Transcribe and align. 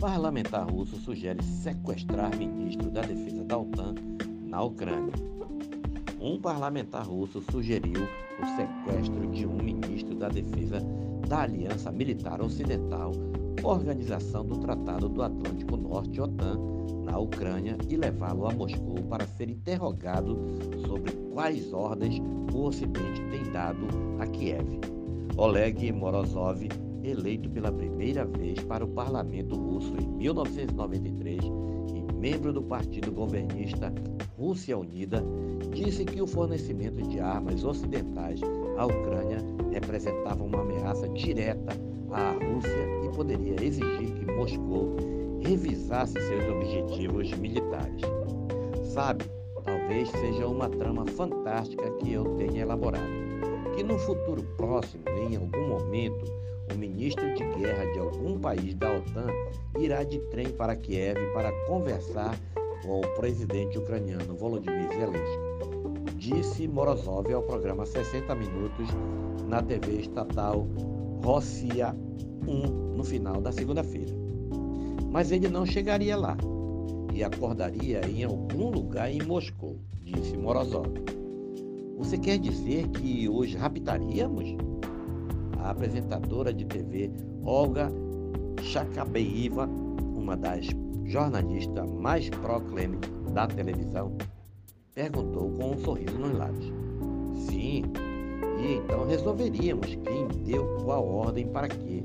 Parlamentar 0.00 0.66
russo 0.66 0.96
sugere 0.96 1.42
sequestrar 1.42 2.34
ministro 2.34 2.90
da 2.90 3.02
Defesa 3.02 3.44
da 3.44 3.58
OTAN 3.58 3.94
na 4.48 4.62
Ucrânia. 4.62 5.12
Um 6.18 6.40
parlamentar 6.40 7.06
russo 7.06 7.42
sugeriu 7.50 8.08
o 8.40 8.46
sequestro 8.56 9.30
de 9.30 9.44
um 9.44 9.58
ministro 9.58 10.14
da 10.14 10.30
Defesa 10.30 10.80
da 11.28 11.42
Aliança 11.42 11.92
Militar 11.92 12.40
Ocidental, 12.40 13.12
Organização 13.62 14.42
do 14.46 14.56
Tratado 14.56 15.06
do 15.06 15.22
Atlântico 15.22 15.76
Norte, 15.76 16.18
OTAN, 16.18 16.58
na 17.04 17.18
Ucrânia 17.18 17.76
e 17.86 17.94
levá-lo 17.94 18.48
a 18.48 18.54
Moscou 18.54 19.02
para 19.02 19.26
ser 19.26 19.50
interrogado 19.50 20.38
sobre 20.86 21.12
quais 21.34 21.74
ordens 21.74 22.22
o 22.54 22.62
Ocidente 22.64 23.20
tem 23.30 23.52
dado 23.52 23.86
a 24.18 24.26
Kiev. 24.26 24.80
Oleg 25.36 25.92
Morozov 25.92 26.89
eleito 27.10 27.48
pela 27.50 27.72
primeira 27.72 28.24
vez 28.24 28.60
para 28.64 28.84
o 28.84 28.88
parlamento 28.88 29.54
russo 29.56 29.94
em 30.00 30.06
1993 30.06 31.42
e 31.94 32.12
membro 32.14 32.52
do 32.52 32.62
partido 32.62 33.10
governista 33.10 33.92
Rússia 34.36 34.76
Unida, 34.78 35.24
disse 35.74 36.04
que 36.04 36.20
o 36.20 36.26
fornecimento 36.26 37.02
de 37.08 37.20
armas 37.20 37.64
ocidentais 37.64 38.40
à 38.76 38.86
Ucrânia 38.86 39.38
representava 39.70 40.42
uma 40.42 40.60
ameaça 40.60 41.08
direta 41.10 41.72
à 42.10 42.32
Rússia 42.32 43.04
e 43.04 43.14
poderia 43.14 43.62
exigir 43.62 44.12
que 44.12 44.32
Moscou 44.32 44.96
revisasse 45.40 46.14
seus 46.14 46.44
objetivos 46.48 47.32
militares. 47.34 48.02
Sabe, 48.84 49.24
talvez 49.64 50.10
seja 50.10 50.46
uma 50.46 50.68
trama 50.68 51.06
fantástica 51.06 51.90
que 51.92 52.12
eu 52.12 52.24
tenha 52.36 52.62
elaborado. 52.62 53.10
Que 53.74 53.82
no 53.82 53.98
futuro 53.98 54.42
próximo, 54.56 55.04
em 55.08 55.36
algum 55.36 55.68
momento, 55.68 56.24
o 56.72 56.78
ministro 56.78 57.34
de 57.34 57.44
guerra 57.58 57.84
de 57.92 57.98
algum 57.98 58.38
país 58.38 58.74
da 58.74 58.96
OTAN 58.96 59.26
irá 59.78 60.02
de 60.04 60.18
trem 60.30 60.48
para 60.50 60.76
Kiev 60.76 61.18
para 61.32 61.52
conversar 61.66 62.38
com 62.82 63.00
o 63.00 63.14
presidente 63.16 63.78
ucraniano 63.78 64.36
Volodymyr 64.36 64.88
Zelensky, 64.90 66.14
disse 66.16 66.66
Morozov 66.66 67.32
ao 67.32 67.42
programa 67.42 67.84
60 67.84 68.34
Minutos 68.34 68.88
na 69.46 69.62
TV 69.62 70.00
estatal 70.00 70.66
Rossia 71.22 71.94
1 72.46 72.96
no 72.96 73.04
final 73.04 73.40
da 73.40 73.52
segunda-feira. 73.52 74.12
Mas 75.10 75.30
ele 75.32 75.48
não 75.48 75.66
chegaria 75.66 76.16
lá 76.16 76.36
e 77.12 77.22
acordaria 77.22 78.00
em 78.08 78.24
algum 78.24 78.70
lugar 78.70 79.10
em 79.10 79.22
Moscou, 79.22 79.76
disse 80.02 80.36
Morozov. 80.36 80.88
Você 81.98 82.16
quer 82.16 82.38
dizer 82.38 82.88
que 82.88 83.28
hoje 83.28 83.56
raptaríamos? 83.56 84.69
A 85.62 85.70
apresentadora 85.70 86.52
de 86.52 86.64
TV 86.64 87.10
Olga 87.44 87.90
Chakabeiva, 88.62 89.68
uma 90.16 90.36
das 90.36 90.68
jornalistas 91.04 91.90
mais 91.90 92.28
proclêmicas 92.28 93.10
da 93.32 93.46
televisão, 93.46 94.16
perguntou 94.94 95.50
com 95.52 95.72
um 95.72 95.78
sorriso 95.78 96.18
nos 96.18 96.36
lábios. 96.36 96.72
Sim, 97.34 97.84
e 98.60 98.74
então 98.74 99.06
resolveríamos 99.06 99.86
quem 99.86 100.28
deu 100.44 100.66
qual 100.84 101.06
ordem 101.06 101.46
para 101.46 101.68
quê, 101.68 102.02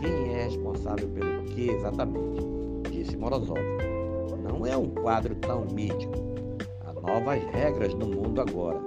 quem 0.00 0.34
é 0.34 0.44
responsável 0.44 1.08
pelo 1.10 1.42
que 1.44 1.70
exatamente, 1.70 2.40
disse 2.90 3.16
Morozov. 3.16 3.60
Não 4.42 4.66
é 4.66 4.76
um 4.76 4.88
quadro 4.88 5.34
tão 5.36 5.64
mítico. 5.66 6.14
Há 6.86 6.92
novas 6.92 7.42
regras 7.52 7.94
no 7.94 8.06
mundo 8.06 8.40
agora, 8.40 8.80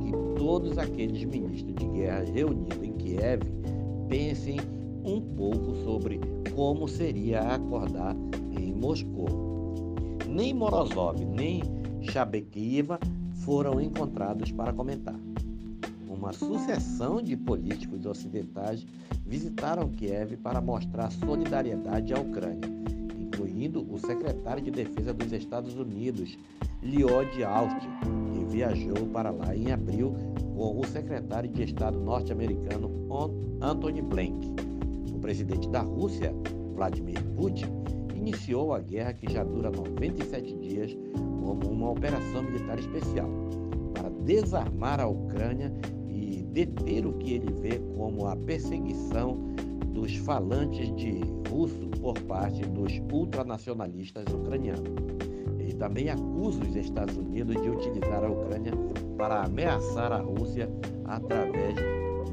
que 0.00 0.38
todos 0.38 0.78
aqueles 0.78 1.24
ministros 1.24 1.74
de 1.74 1.86
guerra 1.88 2.24
reunidos 2.24 2.87
Kiev 3.08 3.40
pensem 4.06 4.58
um 5.02 5.18
pouco 5.34 5.74
sobre 5.82 6.20
como 6.54 6.86
seria 6.86 7.40
acordar 7.40 8.14
em 8.52 8.70
Moscou. 8.74 9.94
Nem 10.28 10.52
Morozov, 10.52 11.24
nem 11.24 11.62
Shabekiva 12.02 13.00
foram 13.36 13.80
encontrados 13.80 14.52
para 14.52 14.74
comentar. 14.74 15.18
Uma 16.06 16.34
sucessão 16.34 17.22
de 17.22 17.34
políticos 17.34 18.04
ocidentais 18.04 18.86
visitaram 19.24 19.88
Kiev 19.88 20.36
para 20.42 20.60
mostrar 20.60 21.10
solidariedade 21.10 22.12
à 22.12 22.20
Ucrânia, 22.20 22.68
incluindo 23.18 23.90
o 23.90 23.98
secretário 23.98 24.62
de 24.62 24.70
Defesa 24.70 25.14
dos 25.14 25.32
Estados 25.32 25.74
Unidos, 25.76 26.36
Lloyd 26.82 27.42
Austin, 27.42 27.88
viajou 28.48 29.06
para 29.12 29.30
lá 29.30 29.54
em 29.54 29.70
abril 29.70 30.14
com 30.56 30.80
o 30.80 30.84
secretário 30.86 31.48
de 31.50 31.64
Estado 31.64 31.98
norte-americano 32.00 32.90
Antony 33.60 34.02
Blinken. 34.02 34.54
O 35.12 35.18
presidente 35.18 35.68
da 35.68 35.80
Rússia, 35.80 36.34
Vladimir 36.74 37.22
Putin, 37.36 37.66
iniciou 38.14 38.72
a 38.72 38.80
guerra 38.80 39.12
que 39.12 39.32
já 39.32 39.42
dura 39.44 39.70
97 39.70 40.54
dias 40.56 40.96
como 41.40 41.68
uma 41.70 41.90
operação 41.90 42.42
militar 42.42 42.78
especial 42.78 43.28
para 43.94 44.10
desarmar 44.24 45.00
a 45.00 45.08
Ucrânia 45.08 45.72
e 46.08 46.42
deter 46.42 47.06
o 47.06 47.12
que 47.14 47.34
ele 47.34 47.52
vê 47.52 47.78
como 47.96 48.26
a 48.26 48.36
perseguição 48.36 49.36
dos 49.92 50.14
falantes 50.16 50.94
de 50.94 51.20
russo 51.50 51.88
por 52.00 52.18
parte 52.22 52.62
dos 52.62 52.92
ultranacionalistas 53.12 54.24
ucranianos. 54.32 54.92
Ele 55.68 55.76
também 55.76 56.08
acusa 56.08 56.64
os 56.64 56.74
Estados 56.74 57.14
Unidos 57.18 57.60
de 57.60 57.68
utilizar 57.68 58.24
a 58.24 58.30
Ucrânia 58.30 58.72
para 59.18 59.42
ameaçar 59.42 60.10
a 60.10 60.16
Rússia 60.16 60.66
através 61.04 61.74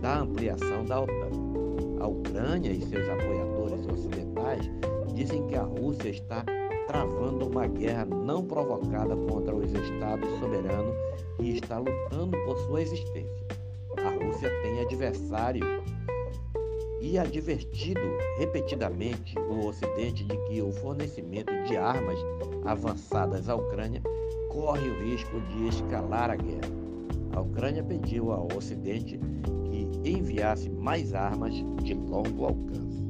da 0.01 0.19
ampliação 0.19 0.85
da 0.85 1.01
OTAN. 1.01 1.99
A 1.99 2.07
Ucrânia 2.07 2.71
e 2.71 2.81
seus 2.81 3.09
apoiadores 3.09 3.85
ocidentais 3.87 4.71
dizem 5.13 5.45
que 5.47 5.55
a 5.55 5.63
Rússia 5.63 6.11
está 6.11 6.45
travando 6.87 7.49
uma 7.49 7.67
guerra 7.67 8.05
não 8.05 8.41
provocada 8.41 9.17
contra 9.17 9.53
os 9.53 9.69
estados 9.73 10.29
soberanos 10.39 10.95
e 11.41 11.57
está 11.57 11.79
lutando 11.79 12.37
por 12.45 12.57
sua 12.59 12.83
existência. 12.83 13.45
A 13.97 14.11
Rússia 14.11 14.49
tem 14.61 14.79
adversário 14.79 15.65
e 16.99 17.17
advertido 17.17 18.01
repetidamente 18.37 19.37
o 19.37 19.67
Ocidente 19.67 20.23
de 20.23 20.37
que 20.47 20.61
o 20.61 20.71
fornecimento 20.71 21.51
de 21.63 21.75
armas 21.77 22.19
avançadas 22.65 23.49
à 23.49 23.55
Ucrânia 23.55 24.01
corre 24.49 24.89
o 24.89 25.03
risco 25.03 25.39
de 25.41 25.67
escalar 25.67 26.29
a 26.29 26.35
guerra. 26.35 26.71
A 27.33 27.41
Ucrânia 27.41 27.83
pediu 27.83 28.31
ao 28.31 28.47
Ocidente 28.55 29.19
que 29.69 30.09
enviasse 30.09 30.69
mais 30.69 31.13
armas 31.13 31.53
de 31.83 31.93
longo 31.93 32.45
alcance. 32.45 33.05